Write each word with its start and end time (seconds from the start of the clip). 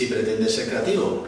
Si 0.00 0.06
pretendes 0.06 0.54
ser 0.54 0.70
creativo, 0.70 1.26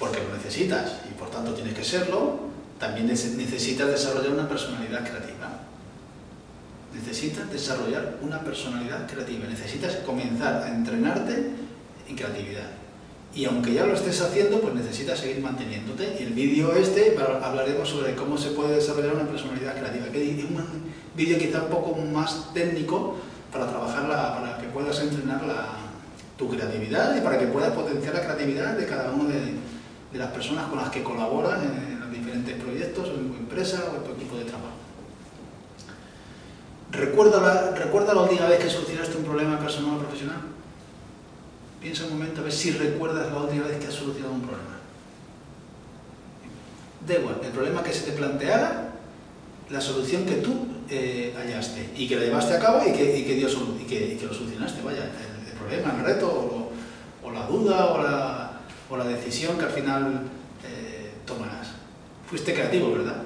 porque 0.00 0.18
lo 0.18 0.36
necesitas 0.36 1.02
y 1.08 1.14
por 1.16 1.30
tanto 1.30 1.54
tienes 1.54 1.72
que 1.72 1.84
serlo, 1.84 2.50
también 2.76 3.06
necesitas 3.06 3.86
desarrollar 3.86 4.32
una 4.32 4.48
personalidad 4.48 5.08
creativa. 5.08 5.60
Necesitas 6.92 7.48
desarrollar 7.52 8.16
una 8.20 8.40
personalidad 8.40 9.08
creativa, 9.08 9.46
necesitas 9.46 9.98
comenzar 10.04 10.64
a 10.64 10.74
entrenarte 10.74 11.50
en 12.08 12.16
creatividad. 12.16 12.70
Y 13.36 13.44
aunque 13.44 13.72
ya 13.72 13.86
lo 13.86 13.94
estés 13.94 14.20
haciendo, 14.20 14.60
pues 14.60 14.74
necesitas 14.74 15.20
seguir 15.20 15.38
manteniéndote. 15.38 16.16
Y 16.18 16.24
el 16.24 16.32
vídeo 16.32 16.74
este 16.74 17.16
hablaremos 17.16 17.88
sobre 17.88 18.16
cómo 18.16 18.36
se 18.36 18.50
puede 18.50 18.74
desarrollar 18.74 19.14
una 19.14 19.28
personalidad 19.28 19.78
creativa. 19.78 20.06
Que 20.06 20.40
es 20.40 20.44
un 20.44 20.90
vídeo 21.14 21.38
quizá 21.38 21.62
un 21.62 21.70
poco 21.70 21.96
más 22.00 22.52
técnico 22.52 23.14
para 23.52 23.68
trabajarla, 23.68 24.40
para 24.40 24.58
que 24.58 24.66
puedas 24.70 24.98
entrenar 24.98 25.44
tu 26.36 26.48
creatividad 26.48 27.16
y 27.16 27.20
para 27.20 27.38
que 27.38 27.46
puedas 27.46 27.72
potenciar 27.72 28.14
la 28.14 28.20
creatividad 28.22 28.76
de 28.76 28.86
cada 28.86 29.12
una 29.12 29.34
de, 29.34 30.18
las 30.18 30.30
personas 30.30 30.66
con 30.66 30.78
las 30.78 30.90
que 30.90 31.02
colaboras 31.02 31.62
en, 31.62 32.00
los 32.00 32.10
diferentes 32.10 32.54
proyectos, 32.62 33.08
en 33.08 33.30
tu 33.30 33.36
empresa 33.36 33.82
o 33.92 33.96
en 33.96 34.04
tu 34.04 34.12
equipo 34.12 34.36
de 34.36 34.44
trabajo. 34.44 34.76
¿Recuerda 36.90 37.40
la, 37.40 37.70
¿Recuerda 37.70 38.12
la 38.12 38.22
última 38.22 38.46
vez 38.46 38.62
que 38.62 38.68
solucionaste 38.68 39.16
un 39.16 39.24
problema 39.24 39.58
personal 39.58 39.96
o 39.96 39.98
profesional? 39.98 40.42
Piensa 41.80 42.04
un 42.04 42.10
momento 42.10 42.42
a 42.42 42.44
ver 42.44 42.52
si 42.52 42.72
recuerdas 42.72 43.32
la 43.32 43.38
última 43.38 43.66
vez 43.66 43.78
que 43.78 43.86
has 43.86 43.94
solucionado 43.94 44.34
un 44.34 44.42
problema. 44.42 44.76
Da 47.06 47.18
igual, 47.18 47.40
el 47.42 47.50
problema 47.50 47.82
que 47.82 47.92
se 47.92 48.04
te 48.04 48.12
planteara, 48.12 48.92
la 49.70 49.80
solución 49.80 50.24
que 50.24 50.36
tú 50.36 50.66
eh, 50.88 51.34
hallaste 51.36 51.90
y 51.96 52.06
que 52.06 52.16
la 52.16 52.22
llevaste 52.22 52.54
a 52.54 52.60
cabo 52.60 52.82
y 52.86 52.92
que, 52.92 53.18
y 53.18 53.24
que, 53.24 53.32
y 53.32 54.16
que, 54.16 54.26
lo 54.26 54.34
solucionaste, 54.34 54.82
vaya, 54.82 55.04
el, 55.04 55.31
problema, 55.62 55.94
el 55.98 56.04
reto 56.04 56.70
o, 57.22 57.30
la 57.30 57.46
duda 57.46 57.86
o 58.88 58.96
la, 58.96 59.04
decisión 59.04 59.56
que 59.56 59.64
al 59.64 59.70
final 59.70 60.22
eh, 60.64 61.12
tomarás. 61.24 61.68
Fuiste 62.28 62.52
creativo, 62.52 62.92
¿verdad? 62.92 63.22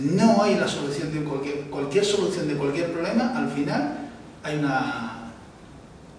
No 0.00 0.42
hay 0.42 0.56
la 0.56 0.68
solución 0.68 1.12
de 1.12 1.24
cualquier, 1.24 1.62
cualquier 1.70 2.04
solución 2.04 2.48
de 2.48 2.56
cualquier 2.56 2.92
problema, 2.92 3.32
al 3.36 3.50
final 3.50 4.10
hay 4.42 4.58
una 4.58 5.10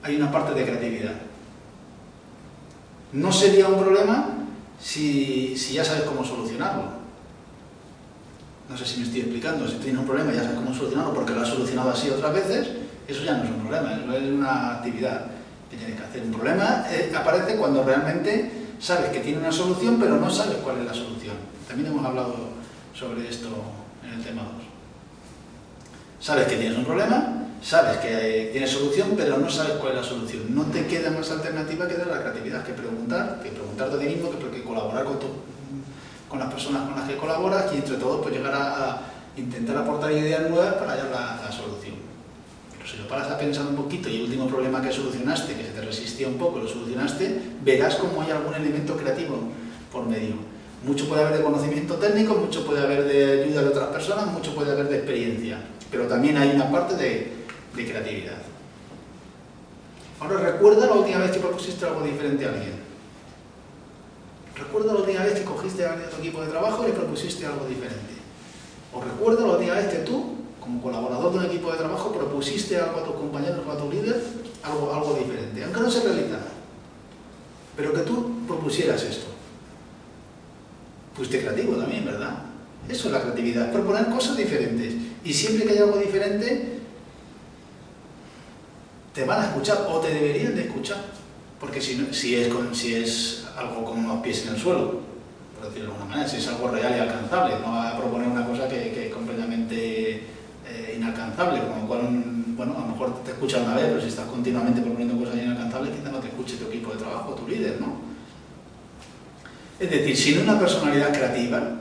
hay 0.03 0.15
una 0.15 0.31
parte 0.31 0.53
de 0.53 0.65
creatividad. 0.65 1.13
No 3.13 3.31
sería 3.31 3.67
un 3.67 3.79
problema 3.79 4.29
si, 4.79 5.55
ya 5.55 5.83
sabes 5.83 6.03
cómo 6.03 6.23
solucionarlo. 6.23 7.01
No 8.69 8.77
sé 8.77 8.85
si 8.85 8.99
me 8.99 9.05
estoy 9.05 9.21
explicando, 9.21 9.67
si 9.67 9.75
tienes 9.75 9.99
un 9.99 10.07
problema 10.07 10.31
ya 10.33 10.43
sabes 10.43 10.57
cómo 10.57 10.73
solucionarlo 10.73 11.13
porque 11.13 11.33
lo 11.33 11.41
has 11.41 11.49
solucionado 11.49 11.91
así 11.91 12.09
otras 12.09 12.33
veces, 12.33 12.69
eso 13.11 13.23
ya 13.23 13.37
no 13.37 13.43
es 13.43 13.49
un 13.49 13.59
problema, 13.59 13.93
eso 13.93 14.13
es 14.13 14.29
una 14.29 14.71
actividad 14.77 15.25
que 15.69 15.77
tienes 15.77 15.97
que 15.97 16.03
hacer. 16.03 16.23
Un 16.23 16.31
problema 16.31 16.85
eh, 16.89 17.11
aparece 17.15 17.55
cuando 17.55 17.83
realmente 17.83 18.51
sabes 18.79 19.09
que 19.09 19.19
tiene 19.19 19.39
una 19.39 19.51
solución 19.51 19.97
pero 19.99 20.17
no 20.17 20.29
sabes 20.29 20.57
cuál 20.57 20.79
es 20.79 20.85
la 20.85 20.93
solución. 20.93 21.35
También 21.67 21.91
hemos 21.91 22.05
hablado 22.05 22.35
sobre 22.93 23.29
esto 23.29 23.49
en 24.03 24.19
el 24.19 24.23
tema 24.23 24.43
2. 24.43 24.51
Sabes 26.19 26.47
que 26.47 26.57
tienes 26.57 26.77
un 26.77 26.85
problema, 26.85 27.47
sabes 27.63 27.97
que 27.97 28.49
tienes 28.51 28.69
solución, 28.69 29.13
pero 29.15 29.37
no 29.37 29.49
sabes 29.49 29.73
cuál 29.73 29.93
es 29.93 29.97
la 29.99 30.03
solución. 30.03 30.53
No 30.53 30.63
te 30.65 30.85
queda 30.85 31.09
más 31.11 31.31
alternativa 31.31 31.87
que 31.87 31.95
dar 31.95 32.07
la 32.07 32.21
creatividad, 32.21 32.63
que 32.63 32.73
preguntar, 32.73 33.39
que 33.41 33.49
preguntarte 33.49 33.95
a 33.95 33.99
ti 33.99 34.05
mismo, 34.05 34.29
que, 34.29 34.63
colaborar 34.63 35.05
con, 35.05 35.17
con 36.29 36.39
las 36.39 36.51
personas 36.51 36.83
con 36.83 36.99
las 36.99 37.09
que 37.09 37.17
colaboras 37.17 37.71
y 37.73 37.77
entre 37.77 37.95
todos 37.95 38.21
pues 38.21 38.35
llegar 38.35 38.53
a, 38.53 39.01
intentar 39.35 39.77
aportar 39.77 40.11
ideas 40.11 40.49
nuevas 40.49 40.73
para 40.75 40.91
hallar 40.91 41.09
la, 41.09 41.51
solución. 41.51 41.95
Pero 42.81 42.93
si 42.93 42.97
lo 42.97 43.07
paras 43.07 43.29
a 43.29 43.37
pensar 43.37 43.67
un 43.67 43.75
poquito 43.75 44.09
y 44.09 44.15
el 44.15 44.21
último 44.23 44.47
problema 44.47 44.81
que 44.81 44.91
solucionaste, 44.91 45.53
que 45.53 45.65
se 45.65 45.69
te 45.69 45.81
resistía 45.81 46.27
un 46.27 46.39
poco, 46.39 46.57
lo 46.57 46.67
solucionaste, 46.67 47.39
verás 47.63 47.95
cómo 47.95 48.23
hay 48.23 48.31
algún 48.31 48.55
elemento 48.55 48.97
creativo 48.97 49.37
por 49.91 50.07
medio. 50.07 50.33
Mucho 50.83 51.07
puede 51.07 51.21
haber 51.21 51.37
de 51.37 51.43
conocimiento 51.43 51.93
técnico, 51.95 52.33
mucho 52.33 52.65
puede 52.65 52.81
haber 52.81 53.03
de 53.03 53.43
ayuda 53.43 53.61
de 53.61 53.67
otras 53.67 53.89
personas, 53.89 54.25
mucho 54.25 54.55
puede 54.55 54.71
haber 54.71 54.89
de 54.89 54.97
experiencia, 54.97 55.59
pero 55.91 56.07
también 56.07 56.37
hay 56.37 56.55
una 56.55 56.71
parte 56.71 56.95
de, 56.95 57.31
de 57.75 57.85
creatividad. 57.87 58.41
Ahora 60.19 60.37
recuerda 60.39 60.87
la 60.87 60.93
última 60.93 61.19
vez 61.19 61.31
que 61.31 61.39
propusiste 61.39 61.85
algo 61.85 62.01
diferente 62.01 62.45
a 62.45 62.49
alguien. 62.49 62.81
Recuerda 64.57 64.93
la 64.93 64.99
última 65.01 65.23
vez 65.23 65.33
que 65.35 65.45
cogiste 65.45 65.85
a 65.85 65.91
alguien 65.91 66.09
de 66.09 66.15
tu 66.15 66.19
equipo 66.19 66.41
de 66.41 66.47
trabajo 66.47 66.83
y 66.83 66.87
le 66.87 66.93
propusiste 66.93 67.45
algo 67.45 67.67
diferente. 67.67 68.13
O 68.91 69.01
recuerda 69.01 69.45
la 69.45 69.53
última 69.53 69.75
vez 69.75 69.85
que 69.85 69.99
tú, 69.99 70.40
como 70.61 70.81
colaborador 70.81 71.33
de 71.33 71.39
un 71.39 71.45
equipo 71.45 71.71
de 71.71 71.79
trabajo, 71.79 72.13
propusiste 72.13 72.77
algo 72.77 72.99
a 72.99 73.03
tus 73.03 73.15
compañeros 73.15 73.59
a 73.67 73.77
tu 73.77 73.91
líder, 73.91 74.21
algo, 74.63 74.93
algo 74.93 75.15
diferente, 75.15 75.63
aunque 75.63 75.79
no 75.81 75.91
se 75.91 76.03
realizara. 76.03 76.45
Pero 77.75 77.93
que 77.93 78.01
tú 78.01 78.45
propusieras 78.47 79.01
esto. 79.03 79.25
Fuiste 81.15 81.41
creativo 81.41 81.75
también, 81.75 82.05
¿verdad? 82.05 82.43
Eso 82.87 83.07
es 83.07 83.13
la 83.13 83.21
creatividad, 83.21 83.71
proponer 83.71 84.05
cosas 84.09 84.37
diferentes. 84.37 84.93
Y 85.23 85.33
siempre 85.33 85.65
que 85.65 85.73
hay 85.73 85.79
algo 85.79 85.97
diferente, 85.97 86.79
te 89.13 89.25
van 89.25 89.41
a 89.41 89.47
escuchar 89.47 89.87
o 89.89 89.99
te 89.99 90.13
deberían 90.13 90.55
de 90.55 90.63
escuchar. 90.63 90.97
Porque 91.59 91.81
si, 91.81 92.07
si, 92.13 92.35
es, 92.35 92.51
si 92.73 92.95
es 92.95 93.45
algo 93.57 93.83
con 93.83 93.99
unos 93.99 94.21
pies 94.21 94.45
en 94.47 94.55
el 94.55 94.59
suelo, 94.59 95.01
por 95.55 95.69
decirlo 95.69 95.89
de 95.89 95.93
alguna 95.93 96.05
manera, 96.09 96.29
si 96.29 96.37
es 96.37 96.47
algo 96.47 96.69
real 96.69 96.95
y 96.95 96.99
alcanzable, 96.99 97.59
no 97.59 97.71
va 97.71 97.89
a 97.89 97.97
proponer 97.97 98.27
una 98.27 98.47
cosa 98.47 98.67
que, 98.67 98.91
inalcanzable, 101.43 101.59
con 101.67 101.81
lo 101.81 101.87
cual, 101.87 102.23
bueno, 102.57 102.75
a 102.77 102.81
lo 102.81 102.87
mejor 102.87 103.23
te 103.23 103.31
escucha 103.31 103.57
una 103.59 103.75
vez, 103.75 103.85
pero 103.85 104.01
si 104.01 104.07
estás 104.07 104.25
continuamente 104.25 104.81
proponiendo 104.81 105.17
cosas 105.17 105.41
inalcanzables, 105.41 105.95
quizá 105.95 106.11
no 106.11 106.19
te 106.19 106.27
escuche 106.27 106.57
tu 106.57 106.65
equipo 106.65 106.91
de 106.91 106.97
trabajo, 106.97 107.33
tu 107.33 107.47
líder, 107.47 107.79
¿no? 107.79 108.11
Es 109.79 109.89
decir, 109.89 110.15
sin 110.15 110.41
una 110.41 110.59
personalidad 110.59 111.11
creativa, 111.11 111.77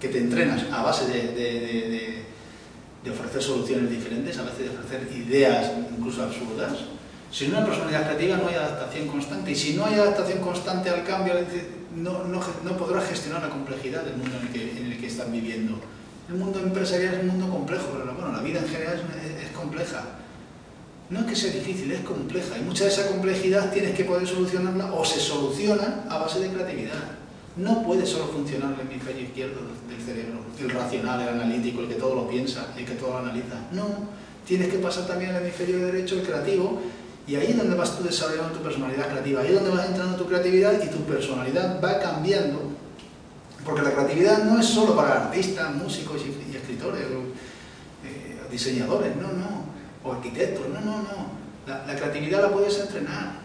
que 0.00 0.08
te 0.08 0.18
entrenas 0.18 0.64
a 0.72 0.82
base 0.82 1.06
de 1.06 2.28
de 3.02 3.10
ofrecer 3.10 3.42
soluciones 3.42 3.90
diferentes, 3.90 4.38
a 4.38 4.42
veces 4.42 4.70
de 4.70 4.76
ofrecer 4.76 5.08
ideas 5.16 5.72
incluso 5.96 6.22
absurdas. 6.22 6.72
Sin 7.30 7.50
una 7.50 7.64
personalidad 7.64 8.04
creativa 8.06 8.36
no 8.38 8.48
hay 8.48 8.54
adaptación 8.54 9.06
constante 9.06 9.52
y 9.52 9.54
si 9.54 9.74
no 9.74 9.84
hay 9.84 9.94
adaptación 9.94 10.40
constante 10.40 10.88
al 10.90 11.04
cambio 11.04 11.34
no, 11.94 12.24
no, 12.24 12.40
no 12.64 12.76
podrás 12.76 13.08
gestionar 13.08 13.42
la 13.42 13.50
complejidad 13.50 14.02
del 14.02 14.16
mundo 14.16 14.36
en 14.40 14.46
el, 14.46 14.52
que, 14.52 14.80
en 14.80 14.92
el 14.92 14.98
que 14.98 15.06
están 15.06 15.30
viviendo. 15.30 15.78
El 16.28 16.34
mundo 16.34 16.60
empresarial 16.60 17.14
es 17.14 17.20
un 17.22 17.28
mundo 17.28 17.48
complejo, 17.48 17.86
pero 17.92 18.12
bueno, 18.12 18.32
la 18.32 18.42
vida 18.42 18.60
en 18.60 18.68
general 18.68 19.00
es, 19.42 19.50
compleja. 19.56 20.04
No 21.08 21.20
es 21.20 21.26
que 21.26 21.34
sea 21.34 21.52
difícil, 21.52 21.90
es 21.90 22.00
compleja 22.00 22.58
y 22.58 22.62
mucha 22.62 22.84
de 22.84 22.90
esa 22.90 23.08
complejidad 23.08 23.72
tienes 23.72 23.96
que 23.96 24.04
poder 24.04 24.26
solucionarla 24.26 24.92
o 24.92 25.02
se 25.04 25.18
soluciona 25.18 26.04
a 26.10 26.18
base 26.18 26.40
de 26.40 26.50
creatividad. 26.50 27.16
No 27.56 27.82
puede 27.82 28.04
solo 28.04 28.26
funcionar 28.26 28.74
el 28.74 28.86
hemisferio 28.86 29.22
izquierdo 29.22 29.56
del 29.88 30.00
cerebro, 30.02 30.40
el 30.60 30.70
racional, 30.70 31.20
el 31.22 31.28
analítico, 31.28 31.80
el 31.80 31.88
que 31.88 31.94
todo 31.94 32.14
lo 32.14 32.28
piensa, 32.28 32.74
el 32.76 32.84
que 32.84 32.94
todo 32.94 33.12
lo 33.12 33.18
analiza. 33.18 33.56
No, 33.72 33.86
tienes 34.46 34.68
que 34.68 34.78
pasar 34.78 35.06
también 35.06 35.34
al 35.34 35.42
hemisferio 35.42 35.78
derecho, 35.86 36.16
el 36.16 36.22
creativo, 36.22 36.82
y 37.26 37.36
ahí 37.36 37.48
es 37.50 37.56
donde 37.56 37.74
vas 37.74 37.96
tú 37.96 38.04
desarrollando 38.04 38.58
tu 38.58 38.62
personalidad 38.62 39.08
creativa, 39.08 39.40
ahí 39.40 39.48
es 39.48 39.54
donde 39.54 39.70
vas 39.70 39.86
entrando 39.86 40.16
tu 40.16 40.26
creatividad 40.26 40.74
y 40.82 40.88
tu 40.88 40.98
personalidad 41.04 41.82
va 41.82 41.98
cambiando. 41.98 42.67
Porque 43.68 43.82
la 43.82 43.92
creatividad 43.92 44.44
no 44.44 44.58
es 44.58 44.64
solo 44.64 44.96
para 44.96 45.24
artistas, 45.24 45.74
músicos 45.74 46.22
y 46.24 46.56
escritores, 46.56 47.02
o, 47.04 47.20
eh, 48.06 48.40
diseñadores, 48.50 49.14
no, 49.16 49.28
no, 49.28 49.64
o 50.04 50.12
arquitectos, 50.14 50.66
no, 50.70 50.80
no, 50.80 51.02
no. 51.02 51.38
la 51.66 51.94
creatividad 51.94 52.40
la 52.40 52.50
puedes 52.50 52.80
entrenar, 52.80 53.40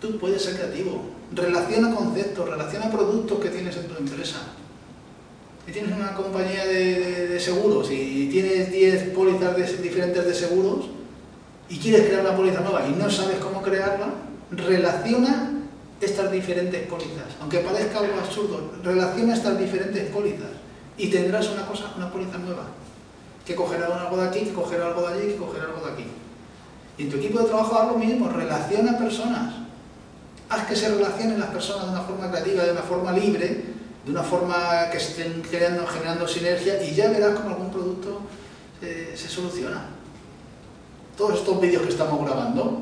tú 0.00 0.18
puedes 0.18 0.42
ser 0.42 0.54
creativo, 0.54 1.02
relaciona 1.32 1.92
conceptos, 1.92 2.48
relaciona 2.48 2.92
productos 2.92 3.40
que 3.40 3.48
tienes 3.48 3.76
en 3.76 3.88
tu 3.88 3.96
empresa. 3.96 4.38
Si 5.66 5.72
tienes 5.72 5.96
una 5.96 6.14
compañía 6.14 6.64
de, 6.64 7.40
seguros 7.40 7.90
y 7.90 8.28
tienes 8.30 8.70
10 8.70 9.10
pólizas 9.10 9.56
diferentes 9.82 10.24
de 10.24 10.32
seguros 10.32 10.86
y 11.68 11.78
quieres 11.78 12.06
crear 12.06 12.20
una 12.20 12.36
póliza 12.36 12.60
nueva 12.60 12.86
y 12.86 12.92
no 12.92 13.10
sabes 13.10 13.38
cómo 13.38 13.62
crearla, 13.62 14.10
relaciona 14.52 15.55
estas 16.00 16.30
diferentes 16.30 16.86
pólizas. 16.86 17.36
Aunque 17.40 17.60
parezca 17.60 17.98
algo 17.98 18.18
absurdo, 18.20 18.72
relaciona 18.82 19.34
estas 19.34 19.58
diferentes 19.58 20.10
pólizas 20.10 20.50
y 20.96 21.08
tendrás 21.08 21.48
una 21.48 21.66
cosa, 21.66 21.92
una 21.96 22.10
póliza 22.10 22.38
nueva. 22.38 22.64
Que 23.44 23.54
cogerá 23.54 23.86
algo 23.86 24.16
de 24.16 24.28
aquí, 24.28 24.40
que 24.40 24.52
cogerá 24.52 24.88
algo 24.88 25.08
de 25.08 25.14
allí, 25.14 25.32
que 25.32 25.36
cogerá 25.36 25.66
algo 25.66 25.86
de 25.86 25.92
aquí. 25.92 26.06
Y 26.98 27.02
en 27.04 27.10
tu 27.10 27.16
equipo 27.16 27.38
de 27.38 27.46
trabajo 27.46 27.78
haz 27.78 27.88
lo 27.88 27.98
mismo, 27.98 28.28
relaciona 28.28 28.98
personas 28.98 29.66
haz 30.48 30.66
que 30.66 30.76
se 30.76 30.88
relacionen 30.88 31.40
las 31.40 31.50
personas 31.50 31.86
de 31.86 31.90
una 31.92 32.02
forma 32.02 32.30
creativa, 32.30 32.64
de 32.64 32.72
una 32.72 32.82
forma 32.82 33.12
libre, 33.12 33.64
de 34.04 34.10
una 34.10 34.22
forma 34.22 34.88
que 34.90 34.98
estén 34.98 35.42
creando, 35.42 35.86
generando 35.86 36.28
sinergia 36.28 36.82
y 36.82 36.94
ya 36.94 37.08
verás 37.10 37.34
cómo 37.38 37.50
algún 37.50 37.70
producto 37.70 38.20
eh, 38.82 39.14
se 39.16 39.28
soluciona. 39.28 39.86
Todos 41.16 41.40
estos 41.40 41.60
vídeos 41.60 41.82
que 41.82 41.88
estamos 41.88 42.24
grabando 42.24 42.80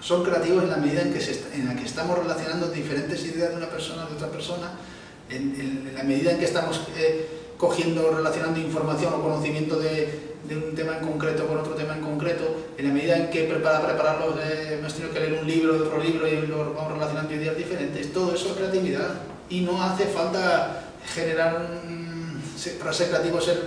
son 0.00 0.24
creativos 0.24 0.64
en 0.64 0.70
la 0.70 0.76
medida 0.76 1.02
en, 1.02 1.12
que 1.12 1.20
en 1.54 1.66
la 1.66 1.76
que 1.76 1.84
estamos 1.84 2.18
relacionando 2.18 2.68
diferentes 2.68 3.24
ideas 3.24 3.50
de 3.50 3.56
una 3.56 3.68
persona 3.68 4.06
de 4.06 4.14
otra 4.14 4.28
persona, 4.28 4.72
en, 5.28 5.92
la 5.94 6.02
medida 6.02 6.32
en 6.32 6.38
que 6.38 6.46
estamos 6.46 6.80
eh, 6.96 7.28
cogiendo, 7.56 8.10
relacionando 8.10 8.58
información 8.58 9.14
o 9.14 9.22
conocimiento 9.22 9.78
de, 9.78 10.30
de 10.48 10.56
un 10.56 10.74
tema 10.74 10.98
en 10.98 11.06
concreto 11.06 11.46
con 11.46 11.58
otro 11.58 11.74
tema 11.74 11.94
en 11.94 12.00
concreto, 12.00 12.44
en 12.76 12.88
la 12.88 12.94
medida 12.94 13.16
en 13.16 13.30
que 13.30 13.44
para 13.44 13.86
prepararlo 13.86 14.34
eh, 14.42 14.78
hemos 14.78 14.94
tenido 14.94 15.12
que 15.12 15.20
leer 15.20 15.34
un 15.34 15.46
libro 15.46 15.76
otro 15.76 16.02
libro 16.02 16.26
y 16.26 16.46
lo 16.46 16.74
vamos 16.74 16.92
relacionando 16.94 17.34
ideas 17.34 17.56
diferentes, 17.56 18.12
todo 18.12 18.34
eso 18.34 18.48
es 18.48 18.54
creatividad 18.54 19.20
y 19.48 19.60
no 19.60 19.82
hace 19.82 20.06
falta 20.06 20.84
generar 21.14 21.80
para 22.78 22.92
ser 22.92 23.08
creativo 23.08 23.40
ser 23.40 23.58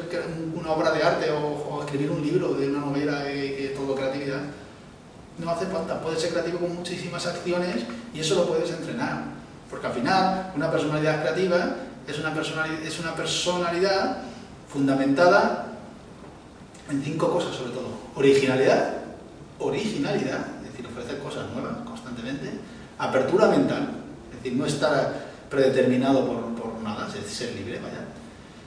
una 0.54 0.72
obra 0.72 0.92
de 0.92 1.02
arte 1.02 1.32
o, 1.32 1.82
escribir 1.84 2.12
un 2.12 2.22
libro 2.22 2.54
de 2.54 2.68
una 2.70 2.80
novela 2.80 3.24
que 3.26 3.66
es 3.66 3.74
todo 3.76 3.96
creatividad 3.96 4.40
no 5.38 5.50
hace 5.50 5.66
falta, 5.66 6.00
puedes 6.02 6.22
ser 6.22 6.32
creativo 6.32 6.60
con 6.60 6.76
muchísimas 6.76 7.26
acciones 7.26 7.84
y 8.14 8.20
eso 8.20 8.36
lo 8.36 8.48
puedes 8.48 8.70
entrenar 8.72 9.34
porque 9.74 9.88
al 9.88 9.94
final 9.94 10.52
una 10.56 10.70
personalidad 10.70 11.22
creativa 11.22 11.76
es 12.08 12.20
una 12.20 12.32
personalidad, 12.32 12.84
es 12.84 13.00
una 13.00 13.16
personalidad 13.16 14.18
fundamentada 14.68 15.66
en 16.92 17.02
cinco 17.02 17.32
cosas 17.32 17.56
sobre 17.56 17.72
todo. 17.72 17.88
Originalidad, 18.14 18.98
originalidad, 19.58 20.46
es 20.64 20.72
decir, 20.72 20.86
ofrecer 20.86 21.18
cosas 21.18 21.50
nuevas 21.52 21.78
constantemente. 21.86 22.52
Apertura 23.00 23.48
mental, 23.48 23.90
es 24.32 24.44
decir, 24.44 24.60
no 24.60 24.68
estar 24.68 25.32
predeterminado 25.50 26.28
por, 26.28 26.54
por 26.54 26.80
nada, 26.84 27.08
es 27.08 27.16
decir, 27.16 27.48
ser 27.48 27.56
libre, 27.56 27.80
vaya. 27.80 28.06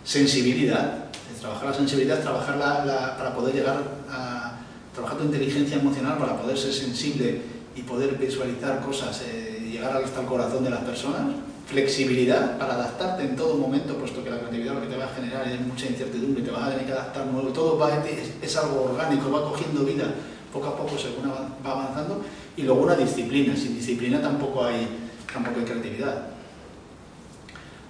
Sensibilidad, 0.03 1.05
trabajar 1.41 1.69
la 1.69 1.75
sensibilidad, 1.75 2.21
trabajar 2.21 2.57
la, 2.57 3.17
para 3.17 3.33
poder 3.33 3.55
llegar 3.55 3.77
a 4.11 4.56
trabajar 4.97 5.19
tu 5.19 5.25
inteligencia 5.25 5.77
emocional 5.77 6.17
para 6.17 6.41
poder 6.41 6.57
ser 6.57 6.73
sensible 6.73 7.43
y 7.77 7.83
poder 7.83 8.17
visualizar 8.17 8.81
cosas, 8.81 9.23
eh, 9.29 9.69
llegar 9.71 9.95
hasta 9.95 10.21
el 10.23 10.27
corazón 10.27 10.65
de 10.65 10.71
las 10.71 10.81
personas 10.81 11.37
flexibilidad 11.67 12.57
para 12.59 12.75
adaptarte 12.75 13.25
en 13.25 13.37
todo 13.37 13.57
momento, 13.57 13.95
puesto 13.97 14.23
que 14.25 14.31
la 14.31 14.39
creatividad 14.39 14.75
lo 14.75 14.81
que 14.83 14.87
te 14.87 14.97
va 14.97 15.05
a 15.05 15.09
generar 15.09 15.49
es 15.49 15.61
mucha 15.61 15.87
incertidumbre, 15.87 16.43
te 16.43 16.51
vas 16.51 16.63
a 16.63 16.71
tener 16.71 16.87
que 16.87 16.93
adaptar 16.93 17.27
nuevo, 17.27 17.49
todo 17.49 17.77
va, 17.77 17.93
es, 18.07 18.33
es, 18.41 18.57
algo 18.57 18.85
orgánico, 18.85 19.31
va 19.31 19.51
cogiendo 19.51 19.85
vida 19.85 20.15
poco 20.53 20.69
a 20.69 20.77
poco 20.77 20.97
según 20.97 21.29
va 21.29 21.71
avanzando, 21.73 22.23
y 22.57 22.63
luego 22.63 22.83
una 22.83 22.95
disciplina, 22.95 23.55
sin 23.57 23.77
disciplina 23.77 24.23
tampoco 24.23 24.65
hay, 24.65 24.89
tampoco 25.31 25.59
hay 25.59 25.67
creatividad. 25.67 26.29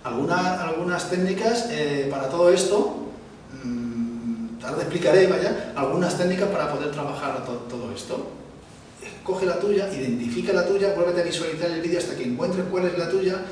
Algunas, 0.02 0.58
algunas 0.58 1.10
técnicas 1.10 1.68
eh, 1.70 2.08
para 2.10 2.30
todo 2.30 2.50
esto, 2.50 3.05
tarde 4.66 4.82
explicaré, 4.82 5.26
vaya, 5.26 5.72
algunas 5.74 6.18
técnicas 6.18 6.48
para 6.48 6.70
poder 6.72 6.90
trabajar 6.90 7.44
todo 7.44 7.92
esto 7.92 8.36
coge 9.26 9.44
la 9.44 9.58
tuya, 9.58 9.92
identifica 9.92 10.52
la 10.52 10.64
tuya, 10.66 10.94
vuélvete 10.94 11.20
a 11.20 11.24
visualizar 11.24 11.70
el 11.70 11.82
vídeo 11.82 11.98
hasta 11.98 12.16
que 12.16 12.24
encuentres 12.24 12.64
cuál 12.70 12.86
es 12.86 12.96
la 12.96 13.10
tuya, 13.10 13.42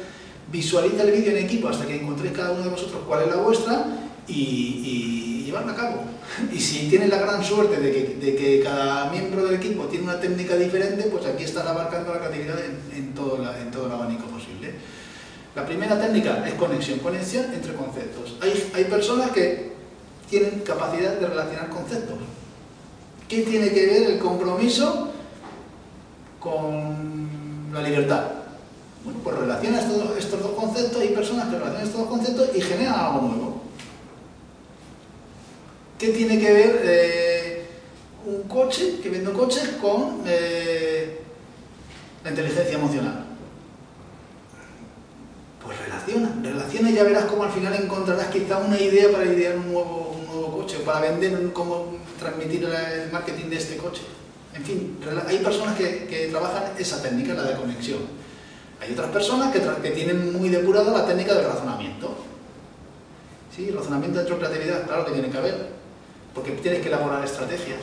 visualiza 0.51 1.03
el 1.03 1.11
vídeo 1.11 1.33
en 1.33 1.45
equipo 1.45 1.69
hasta 1.69 1.85
que 1.85 1.97
encontréis 2.01 2.33
cada 2.33 2.53
uno 2.53 2.63
de 2.63 2.71
vosotros 2.71 3.03
cuál 3.07 3.25
es 3.25 3.29
la 3.29 3.37
vuestra 3.37 3.87
y, 4.29 5.43
llevarla 5.45 5.73
a 5.73 5.77
cabo. 5.77 6.05
Y 6.53 6.59
si 6.59 6.89
tienes 6.89 7.11
la 7.11 7.19
gran 7.19 7.45
suerte 7.45 7.79
de 7.79 7.93
que, 7.93 8.61
cada 8.65 9.11
miembro 9.11 9.45
del 9.45 9.57
equipo 9.57 9.85
tiene 9.85 10.05
una 10.05 10.19
técnica 10.19 10.57
diferente, 10.57 11.05
pues 11.05 11.27
aquí 11.27 11.45
estás 11.45 11.67
abarcando 11.67 12.15
la 12.15 12.21
creatividad 12.21 12.59
en, 12.97 13.13
todo, 13.15 13.39
en 13.61 13.71
todo 13.71 13.87
el 13.87 13.93
abanico 13.93 14.25
posible. 14.27 14.73
La 15.55 15.67
primera 15.67 16.01
técnica 16.01 16.45
es 16.49 16.55
conexión, 16.55 16.99
conexión 17.01 17.53
entre 17.53 17.75
conceptos. 17.75 18.37
Hay, 18.41 18.71
hay 18.75 18.85
personas 18.85 19.31
que 19.31 19.74
tienen 20.29 20.61
capacidad 20.61 21.15
de 21.15 21.27
relacionar 21.27 21.69
conceptos. 21.69 22.19
¿Qué 23.29 23.43
tiene 23.43 23.71
que 23.71 23.87
ver 23.87 24.11
el 24.11 24.19
compromiso 24.19 25.11
con 26.41 27.29
la 27.73 27.83
libertad? 27.83 28.25
Bueno, 29.05 29.21
pues 29.23 29.37
relaciona 29.37 29.81
estos, 29.81 30.43
dos 30.43 30.53
conceptos, 30.53 31.01
hay 31.01 31.09
personas 31.09 31.49
que 31.49 31.59
relacionan 31.59 31.87
estos 31.87 32.01
dos 32.01 32.09
conceptos 32.09 32.51
y 32.55 32.61
generan 32.61 32.95
algo 32.95 33.21
nuevo. 33.23 33.63
¿Qué 35.99 36.09
tiene 36.09 36.39
que 36.39 36.53
ver 36.53 36.81
eh, 36.85 37.67
un 38.27 38.43
coche, 38.45 39.01
que 39.03 39.11
vende 39.11 39.33
coches, 39.33 39.77
con 39.81 40.23
eh, 40.27 41.21
la 42.23 42.31
inteligencia 42.31 42.75
emocional? 42.75 43.24
Relaciona, 46.07 46.37
relaciona 46.43 46.91
y 46.91 46.95
ya 46.95 47.05
verás 47.05 47.25
cómo 47.25 47.45
al 47.45 47.51
final 47.51 47.75
encontrarás 47.75 48.27
quizá 48.27 48.59
una 48.59 48.79
idea 48.79 49.11
para 49.11 49.25
idear 49.25 49.57
un 49.57 49.73
nuevo, 49.73 50.17
un 50.19 50.27
nuevo 50.27 50.59
coche, 50.59 50.79
para 50.85 51.01
vender, 51.01 51.51
cómo 51.53 51.97
transmitir 52.19 52.65
el 52.65 53.11
marketing 53.11 53.49
de 53.49 53.57
este 53.57 53.77
coche. 53.79 54.03
En 54.55 54.63
fin, 54.63 54.99
hay 55.27 55.39
personas 55.39 55.77
que, 55.77 56.29
trabajan 56.31 56.65
esa 56.79 57.03
técnica, 57.03 57.33
la 57.33 57.45
de 57.45 57.57
conexión. 57.57 58.01
Hay 58.81 58.93
otras 58.93 59.11
personas 59.11 59.53
que, 59.53 59.91
tienen 59.91 60.33
muy 60.33 60.51
depurada 60.51 60.93
la 60.93 61.07
técnica 61.07 61.35
del 61.35 61.47
razonamiento. 61.47 62.15
Sí, 63.55 63.71
razonamiento 63.71 64.19
dentro 64.19 64.37
de 64.37 64.47
creatividad, 64.47 64.87
claro 64.87 65.07
que 65.07 65.13
tiene 65.13 65.31
que 65.31 65.39
haber, 65.39 65.69
porque 66.35 66.53
tienes 66.53 66.83
que 66.83 66.89
elaborar 66.89 67.25
estrategias, 67.25 67.81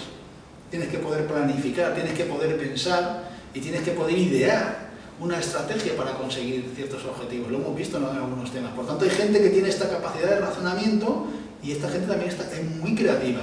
tienes 0.70 0.90
que 0.90 1.00
poder 1.00 1.26
planificar, 1.26 1.96
tienes 1.96 2.14
que 2.14 2.26
poder 2.26 2.58
pensar 2.58 3.24
y 3.54 3.62
tienes 3.62 3.82
que 3.82 3.92
poder 3.92 4.18
idear 4.18 4.91
una 5.22 5.40
estrategia 5.40 5.96
para 5.96 6.16
conseguir 6.16 6.72
ciertos 6.76 7.06
objetivos. 7.06 7.52
Lo 7.52 7.60
hemos 7.60 7.76
visto 7.76 7.98
en 7.98 8.06
algunos 8.06 8.52
temas. 8.52 8.74
Por 8.74 8.88
tanto, 8.88 9.06
hay 9.06 9.12
gente 9.12 9.40
que 9.40 9.50
tiene 9.50 9.70
esta 9.70 9.88
capacidad 9.88 10.30
de 10.30 10.40
razonamiento 10.40 11.28
y 11.62 11.72
esta 11.72 11.90
gente 11.90 12.08
también 12.08 12.30
está, 12.30 12.52
es 12.52 12.66
muy 12.66 12.96
creativa. 12.96 13.42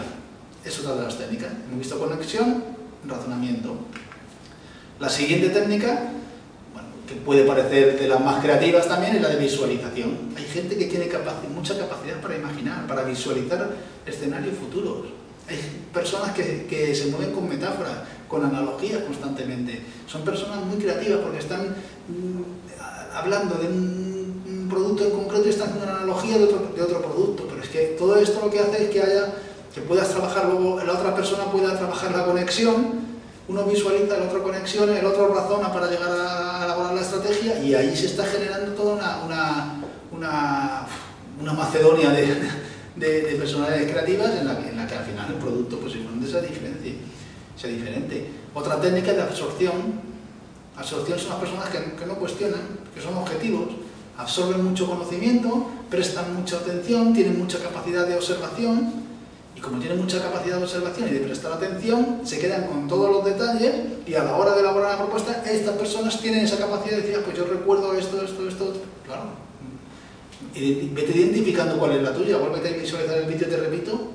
Es 0.64 0.78
otra 0.80 0.96
de 0.96 1.02
las 1.04 1.16
técnicas. 1.16 1.52
Hemos 1.66 1.78
visto 1.78 1.98
conexión, 1.98 2.64
razonamiento. 3.06 3.76
La 4.98 5.08
siguiente 5.08 5.50
técnica, 5.50 6.10
que 7.06 7.14
puede 7.14 7.44
parecer 7.44 7.98
de 7.98 8.08
las 8.08 8.20
más 8.20 8.42
creativas 8.42 8.88
también, 8.88 9.14
es 9.14 9.22
la 9.22 9.28
de 9.28 9.36
visualización. 9.36 10.18
Hay 10.36 10.44
gente 10.44 10.76
que 10.76 10.86
tiene 10.86 11.08
mucha 11.54 11.78
capacidad 11.78 12.20
para 12.20 12.36
imaginar, 12.36 12.88
para 12.88 13.04
visualizar 13.04 13.70
escenarios 14.04 14.56
futuros. 14.58 15.17
Hay 15.48 15.58
personas 15.92 16.32
que, 16.32 16.94
se 16.94 17.06
mueven 17.06 17.32
con 17.32 17.48
metáforas, 17.48 17.94
con 18.28 18.44
analogías 18.44 19.02
constantemente. 19.02 19.82
Son 20.06 20.22
personas 20.22 20.64
muy 20.64 20.76
creativas 20.78 21.20
porque 21.20 21.38
están 21.38 21.68
mm, 22.08 23.16
hablando 23.16 23.54
de 23.56 23.66
un, 23.66 24.18
producto 24.68 25.04
en 25.04 25.10
concreto 25.12 25.46
y 25.46 25.48
están 25.48 25.68
haciendo 25.68 25.86
una 25.86 25.96
analogía 25.96 26.36
de 26.36 26.44
otro, 26.44 26.72
de 26.76 26.82
otro 26.82 27.00
producto. 27.00 27.46
Pero 27.48 27.62
es 27.62 27.68
que 27.70 27.96
todo 27.98 28.16
esto 28.16 28.40
lo 28.44 28.50
que 28.50 28.60
hace 28.60 28.84
es 28.84 28.90
que 28.90 29.02
haya 29.02 29.32
que 29.74 29.80
puedas 29.82 30.08
trabajar 30.10 30.46
luego, 30.46 30.82
la 30.82 30.92
otra 30.92 31.14
persona 31.14 31.44
pueda 31.44 31.76
trabajar 31.76 32.10
la 32.12 32.24
conexión, 32.24 33.00
uno 33.48 33.64
visualiza 33.64 34.18
la 34.18 34.26
otra 34.26 34.42
conexión, 34.42 34.90
el 34.90 35.04
otro 35.04 35.34
razona 35.34 35.72
para 35.72 35.88
llegar 35.88 36.10
a 36.10 36.64
elaborar 36.64 36.94
la 36.94 37.00
estrategia 37.00 37.58
y 37.62 37.74
ahí 37.74 37.96
se 37.96 38.06
está 38.06 38.24
generando 38.24 38.72
toda 38.72 38.94
una, 39.24 39.80
una, 40.12 40.86
una, 41.40 41.52
macedonia 41.52 42.10
de, 42.10 42.36
de, 42.98 43.36
personalidades 43.38 43.90
creativas 43.90 44.30
en 44.40 44.46
la, 44.46 44.54
la, 44.54 44.86
que 44.86 44.94
al 44.94 45.04
final 45.04 45.30
el 45.30 45.36
producto 45.36 45.78
posiblemente 45.78 46.26
sea 46.26 46.40
diferente, 46.40 46.96
sea 47.56 47.70
diferente. 47.70 48.26
Otra 48.54 48.80
técnica 48.80 49.12
de 49.12 49.22
absorción. 49.22 50.08
Absorción 50.76 51.18
son 51.18 51.30
las 51.30 51.38
personas 51.38 51.68
que, 51.70 51.96
que 51.96 52.06
no 52.06 52.14
cuestionan, 52.14 52.60
que 52.94 53.00
son 53.00 53.16
objetivos, 53.16 53.68
absorben 54.16 54.64
mucho 54.64 54.86
conocimiento, 54.86 55.66
prestan 55.90 56.34
mucha 56.34 56.56
atención, 56.56 57.12
tienen 57.12 57.38
mucha 57.38 57.58
capacidad 57.58 58.06
de 58.06 58.14
observación 58.14 59.08
y 59.58 59.60
como 59.60 59.80
tienen 59.80 59.98
mucha 59.98 60.22
capacidad 60.22 60.58
de 60.58 60.62
observación 60.62 61.08
y 61.08 61.14
de 61.14 61.20
prestar 61.20 61.52
atención, 61.52 62.20
se 62.22 62.38
quedan 62.38 62.68
con 62.68 62.86
todos 62.86 63.10
los 63.10 63.24
detalles 63.24 63.74
y 64.06 64.14
a 64.14 64.22
la 64.22 64.36
hora 64.36 64.54
de 64.54 64.60
elaborar 64.60 64.92
la 64.92 64.98
propuesta, 64.98 65.42
estas 65.50 65.76
personas 65.76 66.20
tienen 66.20 66.44
esa 66.44 66.58
capacidad 66.58 66.96
de 66.96 67.02
decir, 67.02 67.16
ah, 67.18 67.22
pues 67.24 67.36
yo 67.36 67.44
recuerdo 67.44 67.92
esto, 67.94 68.22
esto, 68.22 68.46
esto, 68.46 68.72
claro. 69.04 69.48
Vete 70.54 71.12
identificando 71.16 71.78
cuál 71.78 71.92
es 71.92 72.02
la 72.02 72.14
tuya, 72.14 72.38
vuelve 72.38 72.68
a 72.68 72.72
visualizar 72.72 73.18
el 73.18 73.26
vídeo, 73.26 73.48
te 73.48 73.56
repito, 73.56 74.12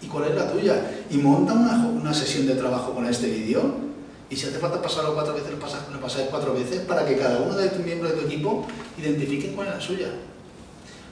y 0.00 0.06
cuál 0.06 0.30
es 0.30 0.34
la 0.34 0.50
tuya. 0.50 0.90
Y 1.10 1.18
monta 1.18 1.52
una, 1.52 1.86
una 1.88 2.14
sesión 2.14 2.46
de 2.46 2.54
trabajo 2.54 2.94
con 2.94 3.06
este 3.06 3.28
vídeo 3.28 3.88
y 4.30 4.36
si 4.36 4.46
hace 4.46 4.58
falta 4.58 4.82
pasarlo 4.82 5.14
cuatro 5.14 5.34
veces, 5.34 5.50
lo, 5.52 6.00
pasáis 6.00 6.26
cuatro 6.30 6.52
veces 6.52 6.80
para 6.80 7.06
que 7.06 7.16
cada 7.16 7.38
uno 7.38 7.56
de 7.56 7.68
tus 7.70 7.84
miembros 7.84 8.12
de 8.12 8.18
tu 8.18 8.26
equipo 8.26 8.66
identifique 8.98 9.52
cuál 9.52 9.68
es 9.68 9.74
la 9.74 9.80
suya. 9.80 10.08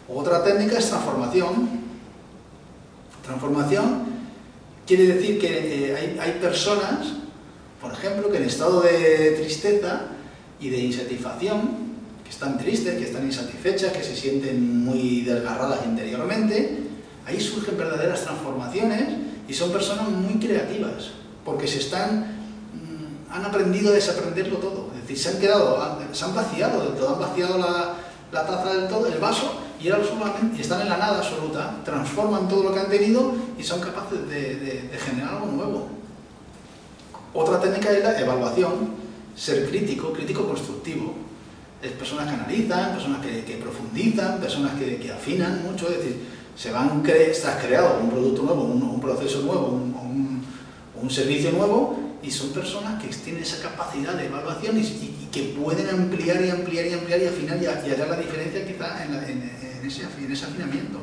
Otra 0.08 0.44
técnica 0.44 0.78
es 0.78 0.88
transformación 0.88 1.86
Transformación 3.26 4.04
quiere 4.86 5.06
decir 5.08 5.40
que 5.40 5.90
eh, 5.90 6.18
hay, 6.20 6.38
personas, 6.40 7.08
por 7.80 7.92
ejemplo, 7.92 8.30
que 8.30 8.36
en 8.36 8.44
estado 8.44 8.82
de 8.82 9.32
tristeza 9.40 10.02
y 10.60 10.68
de 10.68 10.78
insatisfacción, 10.78 11.85
que 12.26 12.32
están 12.32 12.58
tristes, 12.58 12.98
que 12.98 13.04
están 13.04 13.24
insatisfechas, 13.24 13.92
que 13.92 14.02
se 14.02 14.16
sienten 14.16 14.84
muy 14.84 15.20
desgarradas 15.20 15.86
interiormente, 15.86 16.82
ahí 17.24 17.40
surgen 17.40 17.78
verdaderas 17.78 18.24
transformaciones 18.24 19.04
y 19.46 19.54
son 19.54 19.70
personas 19.70 20.08
muy 20.08 20.34
creativas, 20.40 21.12
porque 21.44 21.68
se 21.68 21.78
están, 21.78 22.26
mm, 22.74 23.32
han 23.32 23.44
aprendido 23.44 23.90
a 23.90 23.94
desaprenderlo 23.94 24.56
todo, 24.56 24.90
es 24.96 25.02
decir, 25.02 25.18
se 25.18 25.28
han 25.28 25.40
quedado, 25.40 25.98
se 26.10 26.24
han 26.24 26.34
vaciado 26.34 26.82
del 26.82 26.94
todo, 26.94 27.14
han 27.14 27.20
vaciado 27.20 27.58
la, 27.58 27.94
taza 28.32 28.74
del 28.74 28.88
todo, 28.88 29.06
el 29.06 29.18
vaso, 29.20 29.60
y, 29.80 29.86
y 29.86 30.60
están 30.60 30.80
en 30.80 30.88
la 30.88 30.96
nada 30.96 31.18
absoluta, 31.18 31.76
transforman 31.84 32.48
todo 32.48 32.64
lo 32.64 32.74
que 32.74 32.80
han 32.80 32.90
tenido 32.90 33.34
y 33.56 33.62
son 33.62 33.80
capaces 33.80 34.28
de, 34.28 34.90
generar 34.98 35.34
algo 35.34 35.46
nuevo. 35.46 35.88
Otra 37.32 37.60
técnica 37.60 37.92
es 37.92 38.02
la 38.02 38.18
evaluación, 38.18 38.96
ser 39.36 39.68
crítico, 39.68 40.12
crítico 40.12 40.44
constructivo. 40.44 41.25
Es 41.82 41.92
personas 41.92 42.26
que 42.26 42.34
analizan, 42.34 42.92
personas 42.92 43.20
que, 43.24 43.58
profundizan, 43.60 44.40
personas 44.40 44.72
que, 44.78 45.12
afinan 45.12 45.62
mucho, 45.62 45.88
es 45.88 45.98
decir, 45.98 46.16
se 46.56 46.70
van 46.70 47.02
cre 47.02 47.30
estás 47.30 47.62
creado 47.62 48.00
un 48.00 48.10
producto 48.10 48.42
nuevo, 48.42 48.62
un, 48.64 49.00
proceso 49.00 49.42
nuevo, 49.42 49.68
un, 49.68 51.10
servicio 51.10 51.52
nuevo 51.52 52.18
y 52.22 52.30
son 52.30 52.50
personas 52.50 53.00
que 53.00 53.08
tienen 53.08 53.42
esa 53.42 53.62
capacidad 53.62 54.14
de 54.14 54.26
evaluación 54.26 54.76
y, 54.78 55.28
que 55.30 55.54
pueden 55.60 55.88
ampliar 55.90 56.42
y 56.42 56.50
ampliar 56.50 56.86
y 56.86 56.94
ampliar 56.94 57.20
y 57.20 57.26
al 57.26 57.34
final 57.34 57.62
y, 57.62 57.66
hallar 57.66 58.08
la 58.08 58.16
diferencia 58.16 58.66
quizá 58.66 59.04
en, 59.04 59.14
en, 59.14 59.86
ese, 59.86 60.02
en 60.02 60.32
ese 60.32 60.46
afinamiento. 60.46 60.98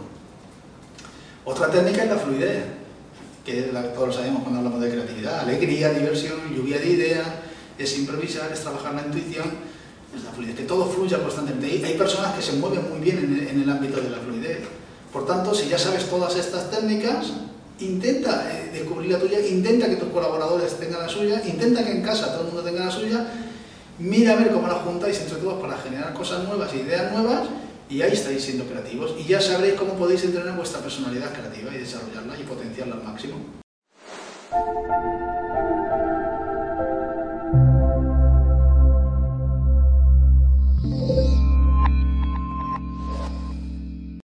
Otra 1.46 1.70
técnica 1.70 2.04
es 2.04 2.10
la 2.10 2.18
fluidez, 2.18 2.64
que 3.46 3.62
todos 3.94 4.16
sabemos 4.16 4.44
cuando 4.44 4.60
hablamos 4.60 4.82
de 4.82 4.90
creatividad, 4.90 5.40
alegría, 5.42 5.90
diversión, 5.90 6.40
lluvia 6.56 6.80
de 6.80 6.90
ideas, 6.90 7.28
es 7.78 7.98
improvisar, 7.98 8.52
es 8.52 8.62
trabajar 8.62 8.94
la 8.94 9.02
intuición, 9.02 9.46
es 10.16 10.24
la 10.24 10.32
fluidez, 10.32 10.56
que 10.56 10.64
todo 10.64 10.86
fluya 10.86 11.18
constantemente. 11.20 11.86
Hay 11.86 11.98
personas 11.98 12.34
que 12.34 12.42
se 12.42 12.54
mueven 12.54 12.90
muy 12.90 13.00
bien 13.00 13.48
en 13.50 13.62
el, 13.62 13.70
ámbito 13.70 14.00
de 14.02 14.10
la 14.10 14.18
fluidez. 14.18 14.60
Por 15.12 15.26
tanto, 15.26 15.54
si 15.54 15.70
ya 15.70 15.78
sabes 15.78 16.10
todas 16.10 16.36
estas 16.36 16.70
técnicas, 16.72 17.34
intenta 17.80 18.50
eh, 18.52 18.70
descubrir 18.74 19.12
la 19.12 19.20
tuya, 19.20 19.40
intenta 19.40 19.88
que 19.90 19.96
tus 19.96 20.10
colaboradores 20.10 20.78
tengan 20.80 21.02
la 21.02 21.10
suya, 21.10 21.42
intenta 21.46 21.84
que 21.84 21.92
en 21.92 22.02
casa 22.02 22.32
todo 22.32 22.42
el 22.42 22.48
mundo 22.48 22.62
tenga 22.64 22.86
la 22.86 22.92
suya, 22.92 23.28
mira 24.00 24.34
a 24.34 24.36
ver 24.36 24.52
cómo 24.52 24.68
la 24.68 24.76
juntáis 24.76 25.20
entre 25.22 25.38
todos 25.38 25.62
para 25.62 25.78
generar 25.78 26.14
cosas 26.14 26.44
nuevas, 26.48 26.74
ideas 26.74 27.12
nuevas, 27.12 27.48
y 27.90 28.02
ahí 28.02 28.14
estáis 28.14 28.44
siendo 28.44 28.66
creativos. 28.66 29.14
Y 29.20 29.26
ya 29.26 29.42
sabréis 29.42 29.76
cómo 29.76 29.94
podéis 29.94 30.24
entrenar 30.24 30.56
vuestra 30.56 30.82
personalidad 30.82 31.32
creativa 31.32 31.74
y 31.76 31.80
desarrollarla 31.80 32.40
y 32.40 32.44
potenciarla 32.44 32.96
al 32.96 33.04
máximo. 33.04 33.36